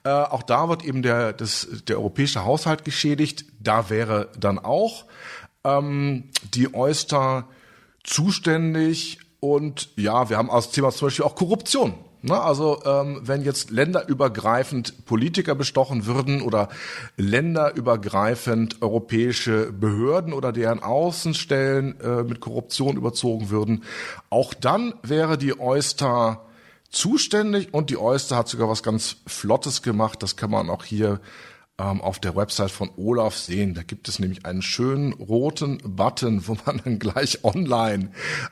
Äh, 0.04 0.10
auch 0.10 0.44
da 0.44 0.70
wird 0.70 0.86
eben 0.86 1.02
der, 1.02 1.34
das, 1.34 1.68
der 1.88 1.98
europäische 1.98 2.46
Haushalt 2.46 2.86
geschädigt. 2.86 3.46
Da 3.60 3.90
wäre 3.90 4.30
dann 4.38 4.60
auch 4.60 5.06
ähm, 5.66 6.30
die 6.54 6.74
Oyster 6.74 7.48
zuständig 8.04 9.20
und 9.40 9.90
ja, 9.96 10.30
wir 10.30 10.38
haben 10.38 10.50
als 10.50 10.70
Thema 10.72 10.92
zum 10.92 11.08
Beispiel 11.08 11.26
auch 11.26 11.36
Korruption. 11.36 11.96
Ne? 12.26 12.42
Also 12.42 12.82
ähm, 12.86 13.22
wenn 13.22 13.44
jetzt 13.44 13.70
länderübergreifend 13.70 15.06
Politiker 15.06 15.54
bestochen 15.54 16.08
würden 16.08 16.42
oder 16.42 16.70
länderübergreifend 17.18 18.82
europäische 18.82 19.72
Behörden 19.72 20.34
oder 20.34 20.52
deren 20.52 20.82
Außenstellen 20.82 22.00
äh, 22.02 22.24
mit 22.24 22.40
Korruption 22.40 22.98
überzogen 22.98 23.52
würden, 23.52 23.84
auch 24.32 24.56
dann 24.56 24.96
wäre 25.04 25.38
die 25.38 25.60
Oyster 25.60 26.46
zuständig 26.90 27.74
und 27.74 27.92
die 27.92 27.98
Oyster 27.98 28.38
hat 28.38 28.48
sogar 28.48 28.70
was 28.70 28.82
ganz 28.82 29.18
Flottes 29.28 29.84
gemacht. 29.84 30.24
Das 30.24 30.36
kann 30.36 30.50
man 30.50 30.72
auch 30.72 30.84
hier 30.84 31.20
ähm, 31.78 32.02
auf 32.02 32.20
der 32.20 32.36
Website 32.36 32.72
von 32.72 32.90
Olaf 32.96 33.36
sehen. 33.36 33.74
Da 33.74 33.84
gibt 33.84 34.08
es 34.08 34.20
nämlich 34.20 34.46
einen 34.46 34.62
schönen 34.62 35.14
roten 35.14 35.80
Button, 35.84 36.48
wo 36.48 36.58
man 36.66 36.82
dann 36.84 37.00
gleich 37.00 37.44
online 37.44 38.12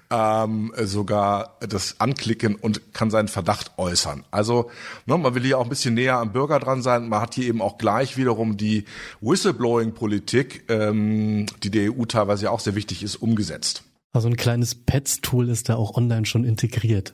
ähm, 0.09 0.73
sogar 0.83 1.57
das 1.61 1.99
anklicken 1.99 2.55
und 2.55 2.93
kann 2.93 3.11
seinen 3.11 3.29
Verdacht 3.29 3.71
äußern. 3.77 4.25
Also 4.31 4.69
ne, 5.05 5.17
man 5.17 5.35
will 5.35 5.43
hier 5.43 5.57
auch 5.57 5.63
ein 5.63 5.69
bisschen 5.69 5.93
näher 5.93 6.17
am 6.17 6.33
Bürger 6.33 6.59
dran 6.59 6.81
sein. 6.81 7.07
Man 7.07 7.21
hat 7.21 7.35
hier 7.35 7.45
eben 7.45 7.61
auch 7.61 7.77
gleich 7.77 8.17
wiederum 8.17 8.57
die 8.57 8.85
Whistleblowing-Politik, 9.21 10.65
ähm, 10.69 11.45
die 11.63 11.71
der 11.71 11.93
EU 11.93 12.05
teilweise 12.05 12.45
ja 12.45 12.51
auch 12.51 12.59
sehr 12.59 12.75
wichtig 12.75 13.03
ist, 13.03 13.15
umgesetzt. 13.15 13.83
Also 14.11 14.27
ein 14.27 14.37
kleines 14.37 14.75
Pets-Tool 14.75 15.49
ist 15.49 15.69
da 15.69 15.75
auch 15.75 15.95
online 15.95 16.25
schon 16.25 16.43
integriert. 16.43 17.13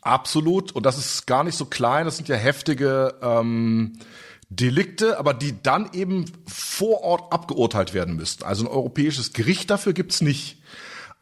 Absolut. 0.00 0.72
Und 0.72 0.86
das 0.86 0.98
ist 0.98 1.26
gar 1.26 1.44
nicht 1.44 1.56
so 1.56 1.66
klein. 1.66 2.06
Das 2.06 2.16
sind 2.16 2.28
ja 2.28 2.36
heftige 2.36 3.14
ähm, 3.22 3.98
Delikte, 4.56 5.18
aber 5.18 5.34
die 5.34 5.54
dann 5.62 5.90
eben 5.92 6.26
vor 6.46 7.02
Ort 7.02 7.32
abgeurteilt 7.32 7.94
werden 7.94 8.16
müssten. 8.16 8.44
Also 8.44 8.64
ein 8.64 8.70
europäisches 8.70 9.32
Gericht 9.32 9.70
dafür 9.70 9.92
gibt's 9.92 10.20
nicht. 10.20 10.58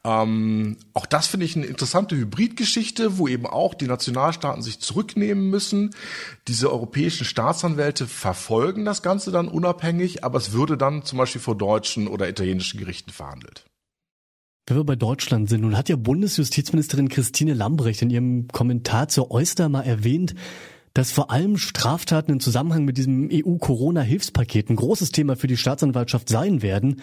Ähm, 0.02 0.78
auch 0.94 1.04
das 1.04 1.26
finde 1.26 1.44
ich 1.44 1.56
eine 1.56 1.66
interessante 1.66 2.16
Hybridgeschichte, 2.16 3.18
wo 3.18 3.28
eben 3.28 3.46
auch 3.46 3.74
die 3.74 3.86
Nationalstaaten 3.86 4.62
sich 4.62 4.80
zurücknehmen 4.80 5.50
müssen. 5.50 5.90
Diese 6.48 6.72
europäischen 6.72 7.26
Staatsanwälte 7.26 8.06
verfolgen 8.06 8.84
das 8.86 9.02
Ganze 9.02 9.30
dann 9.30 9.48
unabhängig, 9.48 10.24
aber 10.24 10.38
es 10.38 10.52
würde 10.52 10.78
dann 10.78 11.04
zum 11.04 11.18
Beispiel 11.18 11.40
vor 11.40 11.56
deutschen 11.56 12.08
oder 12.08 12.28
italienischen 12.28 12.80
Gerichten 12.80 13.10
verhandelt. 13.10 13.66
Wenn 14.66 14.78
wir 14.78 14.84
bei 14.84 14.96
Deutschland 14.96 15.48
sind, 15.50 15.62
nun 15.62 15.76
hat 15.76 15.88
ja 15.88 15.96
Bundesjustizministerin 15.96 17.08
Christine 17.08 17.54
Lambrecht 17.54 18.00
in 18.02 18.10
ihrem 18.10 18.48
Kommentar 18.48 19.08
zur 19.08 19.30
Oyster 19.30 19.68
mal 19.68 19.82
erwähnt, 19.82 20.34
dass 20.94 21.12
vor 21.12 21.30
allem 21.30 21.56
Straftaten 21.56 22.32
im 22.32 22.40
Zusammenhang 22.40 22.84
mit 22.84 22.98
diesem 22.98 23.28
EU-Corona-Hilfspaket 23.32 24.70
ein 24.70 24.76
großes 24.76 25.12
Thema 25.12 25.36
für 25.36 25.46
die 25.46 25.56
Staatsanwaltschaft 25.56 26.28
sein 26.28 26.62
werden. 26.62 27.00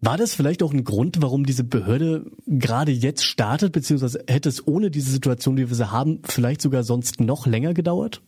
War 0.00 0.16
das 0.16 0.34
vielleicht 0.34 0.62
auch 0.62 0.72
ein 0.72 0.84
Grund, 0.84 1.20
warum 1.20 1.44
diese 1.44 1.64
Behörde 1.64 2.30
gerade 2.46 2.92
jetzt 2.92 3.24
startet, 3.24 3.72
beziehungsweise 3.72 4.22
hätte 4.28 4.48
es 4.48 4.64
ohne 4.66 4.90
diese 4.90 5.10
Situation, 5.10 5.56
wie 5.56 5.68
wir 5.68 5.74
sie 5.74 5.90
haben, 5.90 6.22
vielleicht 6.24 6.62
sogar 6.62 6.84
sonst 6.84 7.20
noch 7.20 7.46
länger 7.46 7.74
gedauert? 7.74 8.22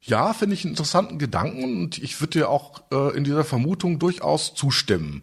Ja, 0.00 0.32
finde 0.32 0.54
ich 0.54 0.64
einen 0.64 0.72
interessanten 0.72 1.18
Gedanken 1.18 1.64
und 1.64 1.98
ich 1.98 2.20
würde 2.20 2.38
dir 2.38 2.50
auch 2.50 2.82
äh, 2.92 3.16
in 3.16 3.24
dieser 3.24 3.44
Vermutung 3.44 3.98
durchaus 3.98 4.54
zustimmen 4.54 5.22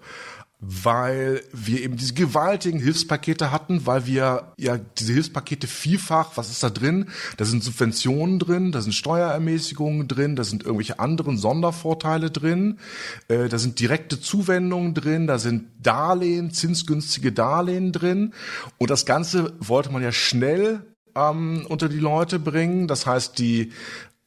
weil 0.60 1.42
wir 1.52 1.82
eben 1.82 1.98
diese 1.98 2.14
gewaltigen 2.14 2.80
Hilfspakete 2.80 3.52
hatten, 3.52 3.86
weil 3.86 4.06
wir 4.06 4.54
ja 4.58 4.78
diese 4.78 5.14
Hilfspakete 5.14 5.68
vielfach, 5.68 6.32
was 6.36 6.50
ist 6.50 6.64
da 6.64 6.70
drin? 6.70 7.10
Da 7.38 7.46
sind 7.46 7.64
Subventionen 7.64 8.40
drin, 8.40 8.72
da 8.72 8.82
sind 8.82 8.94
Steuerermäßigungen 8.94 10.08
drin, 10.08 10.36
da 10.36 10.44
sind 10.44 10.64
irgendwelche 10.64 11.00
anderen 11.00 11.38
Sondervorteile 11.38 12.32
drin, 12.32 12.80
äh, 13.28 13.50
da 13.50 13.58
sind 13.58 13.80
direkte 13.80 14.20
Zuwendungen 14.20 14.94
drin, 14.94 15.28
da 15.28 15.38
sind 15.40 15.68
Darlehen, 15.82 16.52
zinsgünstige 16.52 17.32
Darlehen 17.32 17.92
drin 17.92 18.34
und 18.78 18.90
das 18.90 19.06
Ganze 19.06 19.54
wollte 19.60 19.92
man 19.92 20.02
ja 20.02 20.12
schnell 20.12 20.86
ähm, 21.16 21.66
unter 21.70 21.90
die 21.90 22.00
Leute 22.00 22.40
bringen. 22.40 22.88
Das 22.88 23.06
heißt, 23.06 23.40
die 23.40 23.72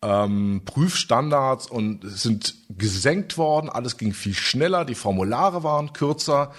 ähm, 0.02 0.62
Prüfstandards 0.64 1.67
und 1.67 2.00
sind 2.05 2.55
gesenkt 2.71 3.37
worden, 3.37 3.69
alles 3.69 3.97
ging 3.97 4.12
viel 4.12 4.35
schneller, 4.35 4.85
die 4.85 4.95
Formulare 4.95 5.62
waren 5.64 5.93
kürzer. 5.93 6.52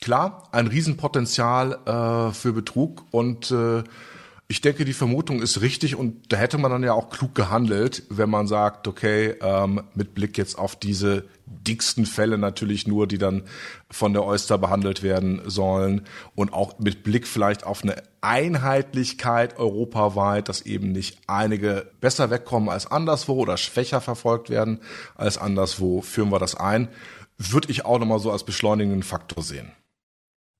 Klar, 0.00 0.48
ein 0.50 0.66
Riesenpotenzial 0.66 1.78
äh, 1.86 2.34
für 2.34 2.52
Betrug. 2.52 3.04
Und 3.12 3.52
äh, 3.52 3.84
ich 4.48 4.60
denke, 4.60 4.84
die 4.84 4.94
Vermutung 4.94 5.40
ist 5.40 5.60
richtig. 5.60 5.94
Und 5.94 6.32
da 6.32 6.36
hätte 6.36 6.58
man 6.58 6.72
dann 6.72 6.82
ja 6.82 6.92
auch 6.92 7.08
klug 7.08 7.36
gehandelt, 7.36 8.02
wenn 8.10 8.28
man 8.28 8.48
sagt, 8.48 8.88
okay, 8.88 9.36
ähm, 9.40 9.82
mit 9.94 10.14
Blick 10.14 10.36
jetzt 10.36 10.58
auf 10.58 10.74
diese 10.74 11.24
dicksten 11.66 12.06
Fälle 12.06 12.38
natürlich 12.38 12.86
nur, 12.86 13.06
die 13.06 13.18
dann 13.18 13.42
von 13.90 14.12
der 14.12 14.24
Oyster 14.24 14.58
behandelt 14.58 15.02
werden 15.02 15.42
sollen 15.46 16.02
und 16.34 16.52
auch 16.52 16.78
mit 16.78 17.02
Blick 17.02 17.26
vielleicht 17.26 17.64
auf 17.64 17.82
eine 17.82 18.02
Einheitlichkeit 18.20 19.58
europaweit, 19.58 20.48
dass 20.48 20.62
eben 20.62 20.92
nicht 20.92 21.18
einige 21.26 21.90
besser 22.00 22.30
wegkommen 22.30 22.68
als 22.68 22.86
anderswo 22.86 23.34
oder 23.34 23.56
schwächer 23.56 24.00
verfolgt 24.00 24.50
werden 24.50 24.80
als 25.14 25.38
anderswo, 25.38 26.02
führen 26.02 26.30
wir 26.30 26.38
das 26.38 26.54
ein, 26.54 26.88
würde 27.38 27.70
ich 27.70 27.84
auch 27.84 27.98
nochmal 27.98 28.18
so 28.18 28.30
als 28.30 28.44
beschleunigenden 28.44 29.02
Faktor 29.02 29.42
sehen. 29.42 29.72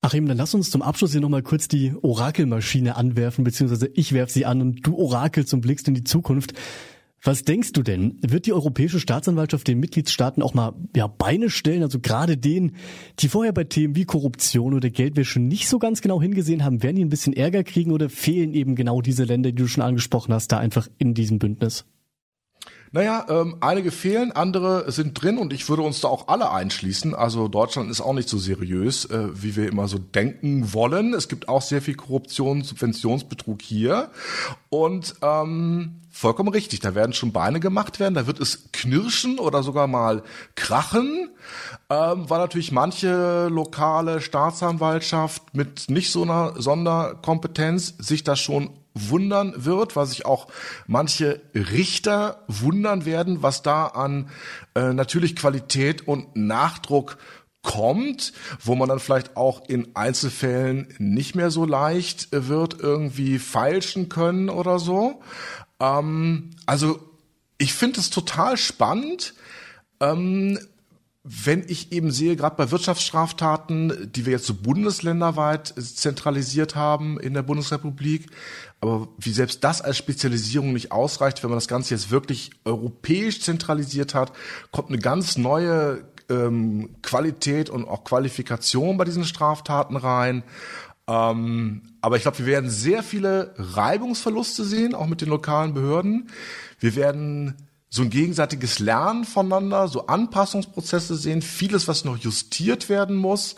Achim, 0.05 0.27
dann 0.27 0.37
lass 0.37 0.53
uns 0.53 0.71
zum 0.71 0.83
Abschluss 0.83 1.13
hier 1.13 1.21
nochmal 1.21 1.45
kurz 1.45 1.69
die 1.69 1.95
Orakelmaschine 2.03 2.97
anwerfen, 2.97 3.45
beziehungsweise 3.45 3.89
ich 3.95 4.13
werf 4.13 4.31
sie 4.31 4.45
an 4.45 4.61
und 4.61 4.85
du 4.85 4.97
orakelst 4.97 5.55
und 5.55 5.61
blickst 5.61 5.87
in 5.87 5.95
die 5.95 6.03
Zukunft. 6.03 6.55
Was 7.25 7.45
denkst 7.45 7.71
du 7.73 7.85
denn? 7.85 8.19
Wird 8.21 8.47
die 8.47 8.52
Europäische 8.52 8.99
Staatsanwaltschaft 8.99 9.69
den 9.69 9.79
Mitgliedstaaten 9.79 10.43
auch 10.43 10.55
mal 10.55 10.75
ja, 10.97 11.07
Beine 11.07 11.50
stellen? 11.50 11.85
Also 11.85 12.00
gerade 12.00 12.37
denen, 12.37 12.75
die 13.21 13.29
vorher 13.29 13.52
bei 13.52 13.62
Themen 13.62 13.95
wie 13.95 14.05
Korruption 14.05 14.75
oder 14.75 14.91
Geldwäsche 14.91 15.38
nicht 15.38 15.69
so 15.69 15.79
ganz 15.79 16.00
genau 16.00 16.21
hingesehen 16.21 16.64
haben, 16.64 16.83
werden 16.83 16.97
die 16.97 17.05
ein 17.05 17.11
bisschen 17.11 17.33
Ärger 17.33 17.62
kriegen 17.62 17.93
oder 17.93 18.11
fehlen 18.11 18.55
eben 18.55 18.75
genau 18.75 19.00
diese 19.00 19.23
Länder, 19.23 19.52
die 19.52 19.62
du 19.62 19.69
schon 19.69 19.85
angesprochen 19.85 20.35
hast, 20.35 20.50
da 20.50 20.59
einfach 20.59 20.88
in 20.99 21.14
diesem 21.14 21.38
Bündnis? 21.38 21.85
Naja, 22.95 23.25
ähm, 23.31 23.57
einige 23.61 23.91
fehlen, 23.91 24.33
andere 24.33 24.93
sind 24.93 25.21
drin 25.21 25.39
und 25.39 25.55
ich 25.55 25.67
würde 25.71 25.83
uns 25.83 26.01
da 26.01 26.09
auch 26.09 26.29
alle 26.29 26.51
einschließen. 26.51 27.15
Also 27.15 27.49
Deutschland 27.49 27.91
ist 27.91 28.03
auch 28.03 28.13
nicht 28.13 28.29
so 28.29 28.37
seriös, 28.37 29.07
äh, 29.07 29.29
wie 29.33 29.57
wir 29.57 29.67
immer 29.67 29.89
so 29.89 29.97
denken 29.97 30.75
wollen. 30.75 31.15
Es 31.15 31.29
gibt 31.29 31.49
auch 31.49 31.63
sehr 31.63 31.81
viel 31.81 31.95
Korruption, 31.95 32.63
Subventionsbetrug 32.63 33.63
hier. 33.63 34.11
Und 34.69 35.15
ähm, 35.23 36.03
vollkommen 36.11 36.51
richtig, 36.51 36.81
da 36.81 36.95
werden 36.95 37.15
schon 37.15 37.33
Beine 37.33 37.61
gemacht 37.61 37.99
werden, 37.99 38.13
da 38.13 38.27
wird 38.27 38.39
es 38.39 38.71
knirschen 38.73 39.39
oder 39.39 39.63
sogar 39.63 39.87
mal 39.87 40.23
krachen, 40.55 41.31
ähm, 41.89 42.29
weil 42.29 42.41
natürlich 42.41 42.73
manche 42.73 43.49
lokale 43.49 44.21
Staatsanwaltschaft 44.21 45.55
mit 45.55 45.89
nicht 45.89 46.13
so 46.13 46.23
einer 46.23 46.61
Sonderkompetenz 46.61 47.95
sich 47.99 48.23
das 48.23 48.39
schon 48.39 48.69
wundern 48.95 49.65
wird, 49.65 49.97
was 49.97 50.11
sich 50.11 50.27
auch 50.27 50.49
manche 50.87 51.41
Richter 51.55 52.45
wundern 52.49 53.05
werden, 53.05 53.43
was 53.43 53.63
da 53.63 53.87
an 53.87 54.31
äh, 54.75 54.93
natürlich 54.93 55.37
Qualität 55.37 56.07
und 56.07 56.37
Nachdruck 56.37 57.19
kommt, 57.63 58.33
wo 58.61 58.75
man 58.75 58.89
dann 58.89 58.99
vielleicht 58.99 59.37
auch 59.37 59.69
in 59.69 59.95
Einzelfällen 59.95 60.95
nicht 60.99 61.35
mehr 61.35 61.51
so 61.51 61.65
leicht 61.65 62.29
wird 62.33 62.79
irgendwie 62.81 63.39
feilschen 63.39 64.09
können 64.09 64.49
oder 64.51 64.79
so. 64.79 65.23
Ähm, 65.81 66.51
also 66.67 67.01
ich 67.59 67.73
finde 67.75 68.01
es 68.01 68.11
total 68.11 68.57
spannend. 68.57 69.35
Ähm, 70.01 70.59
wenn 71.25 71.64
ich 71.69 71.93
eben 71.93 72.11
sehe, 72.11 72.35
gerade 72.35 72.57
bei 72.57 72.73
Wirtschaftsstraftaten, 72.73 74.11
die 74.12 74.26
wir 74.26 74.33
jetzt 74.33 74.47
so 74.47 74.55
bundesländerweit 74.55 75.73
zentralisiert 75.76 76.75
haben 76.75 77.21
in 77.21 77.33
der 77.33 77.43
Bundesrepublik, 77.43 78.26
aber 78.81 79.09
wie 79.19 79.31
selbst 79.31 79.62
das 79.62 79.81
als 79.81 79.97
Spezialisierung 79.99 80.73
nicht 80.73 80.91
ausreicht, 80.91 81.43
wenn 81.43 81.50
man 81.50 81.59
das 81.59 81.69
Ganze 81.69 81.95
jetzt 81.95 82.11
wirklich 82.11 82.50
europäisch 82.64 83.41
zentralisiert 83.41 84.14
hat, 84.14 84.33
kommt 84.73 84.88
eine 84.88 84.99
ganz 84.99 85.37
neue 85.37 86.05
ähm, 86.29 86.91
Qualität 87.02 87.71
und 87.71 87.87
auch 87.87 88.02
Qualifikation 88.02 88.97
bei 88.97 89.05
diesen 89.05 89.25
Straftaten 89.25 89.97
rein. 89.97 90.43
Ähm, 91.07 91.83
aber 92.00 92.17
ich 92.17 92.23
glaube, 92.23 92.38
wir 92.38 92.47
werden 92.47 92.69
sehr 92.69 93.05
viele 93.05 93.55
Reibungsverluste 93.57 94.64
sehen, 94.64 94.95
auch 94.97 95.07
mit 95.07 95.21
den 95.21 95.29
lokalen 95.29 95.73
Behörden. 95.73 96.31
Wir 96.81 96.97
werden 96.97 97.55
so 97.95 98.03
ein 98.03 98.11
gegenseitiges 98.11 98.79
Lernen 98.79 99.25
voneinander, 99.25 99.87
so 99.87 100.07
Anpassungsprozesse 100.07 101.15
sehen, 101.15 101.43
vieles, 101.43 101.89
was 101.89 102.07
noch 102.07 102.17
justiert 102.17 102.89
werden 102.89 103.17
muss. 103.17 103.55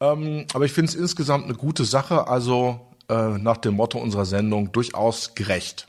Ähm, 0.00 0.46
aber 0.54 0.64
ich 0.64 0.72
finde 0.72 0.90
es 0.90 0.94
insgesamt 0.94 1.46
eine 1.46 1.54
gute 1.54 1.84
Sache, 1.84 2.28
also 2.28 2.80
äh, 3.08 3.36
nach 3.36 3.56
dem 3.56 3.74
Motto 3.74 3.98
unserer 3.98 4.26
Sendung 4.26 4.70
durchaus 4.70 5.34
gerecht. 5.34 5.88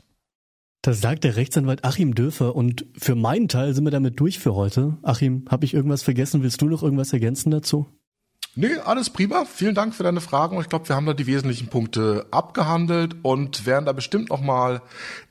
Das 0.82 1.00
sagt 1.00 1.22
der 1.22 1.36
Rechtsanwalt 1.36 1.84
Achim 1.84 2.16
Dörfer 2.16 2.56
und 2.56 2.86
für 2.98 3.14
meinen 3.14 3.46
Teil 3.46 3.72
sind 3.72 3.84
wir 3.84 3.92
damit 3.92 4.18
durch 4.18 4.40
für 4.40 4.54
heute. 4.54 4.98
Achim, 5.02 5.44
habe 5.48 5.64
ich 5.64 5.72
irgendwas 5.72 6.02
vergessen? 6.02 6.42
Willst 6.42 6.60
du 6.60 6.66
noch 6.66 6.82
irgendwas 6.82 7.12
ergänzen 7.12 7.52
dazu? 7.52 7.86
Nee, 8.58 8.78
alles 8.82 9.10
prima. 9.10 9.44
Vielen 9.44 9.74
Dank 9.74 9.94
für 9.94 10.02
deine 10.02 10.22
Fragen. 10.22 10.58
Ich 10.62 10.70
glaube, 10.70 10.88
wir 10.88 10.96
haben 10.96 11.04
da 11.04 11.12
die 11.12 11.26
wesentlichen 11.26 11.68
Punkte 11.68 12.24
abgehandelt 12.30 13.14
und 13.20 13.66
werden 13.66 13.84
da 13.84 13.92
bestimmt 13.92 14.30
noch 14.30 14.40
mal 14.40 14.80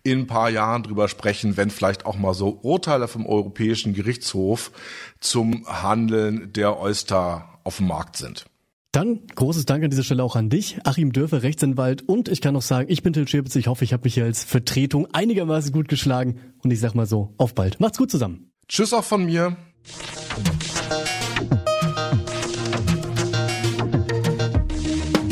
in 0.04 0.20
ein 0.20 0.28
paar 0.28 0.52
Jahren 0.52 0.84
drüber 0.84 1.08
sprechen, 1.08 1.58
wenn 1.58 1.72
vielleicht 1.72 2.06
auch 2.06 2.18
mal 2.20 2.36
so 2.36 2.60
Urteile 2.62 3.08
vom 3.08 3.26
Europäischen 3.26 3.96
Gerichtshof 3.96 4.72
zum 5.20 5.66
Handeln 5.66 6.54
der 6.54 6.80
Oyster 6.80 7.50
auf 7.64 7.78
dem 7.78 7.88
Markt 7.88 8.16
sind. 8.18 8.46
Dann 8.92 9.22
großes 9.34 9.66
Dank 9.66 9.84
an 9.84 9.90
dieser 9.90 10.04
Stelle 10.04 10.24
auch 10.24 10.36
an 10.36 10.52
dich, 10.52 10.78
Achim 10.84 11.12
Dörfer, 11.12 11.42
Rechtsanwalt. 11.42 12.08
Und 12.08 12.30
ich 12.30 12.42
kann 12.42 12.54
noch 12.54 12.62
sagen, 12.62 12.90
ich 12.92 13.02
bin 13.02 13.12
Till 13.12 13.28
Schäbitz. 13.28 13.56
Ich 13.56 13.66
hoffe, 13.66 13.84
ich 13.84 13.92
habe 13.92 14.04
mich 14.04 14.14
hier 14.14 14.26
als 14.26 14.44
Vertretung 14.44 15.08
einigermaßen 15.14 15.72
gut 15.72 15.88
geschlagen. 15.88 16.40
Und 16.64 16.70
ich 16.70 16.80
sag 16.80 16.94
mal 16.94 17.08
so, 17.08 17.34
auf 17.40 17.56
bald. 17.56 17.80
Macht's 17.80 17.98
gut 17.98 18.12
zusammen. 18.12 18.52
Tschüss 18.68 18.94
auch 18.94 19.04
von 19.04 19.26
mir. 19.26 19.58